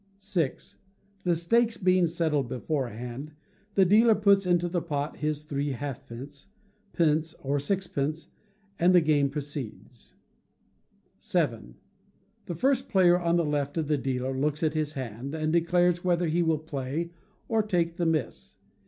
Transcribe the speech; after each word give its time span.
vi. 0.33 0.51
The 1.25 1.35
stakes 1.35 1.77
being 1.77 2.07
settled 2.07 2.49
beforehand, 2.49 3.33
the 3.75 3.85
dealer 3.85 4.15
puts 4.15 4.47
into 4.47 4.67
the 4.67 4.81
pool 4.81 5.09
his 5.11 5.43
three 5.43 5.73
halfpence, 5.73 6.47
pence, 6.91 7.35
or 7.43 7.59
sixpences, 7.59 8.29
and 8.79 8.95
the 8.95 8.99
game 9.01 9.29
proceeds: 9.29 10.15
vii. 11.21 11.75
The 12.47 12.55
first 12.55 12.89
player 12.89 13.19
on 13.19 13.35
the 13.35 13.45
left 13.45 13.77
of 13.77 13.87
the 13.87 13.97
dealer 13.99 14.35
looks 14.35 14.63
at 14.63 14.73
his 14.73 14.93
hand, 14.93 15.35
and 15.35 15.53
declares 15.53 16.03
whether 16.03 16.25
he 16.25 16.41
will 16.41 16.57
play 16.57 17.11
or 17.47 17.61
take 17.61 17.97
the 17.97 18.07
miss. 18.07 18.55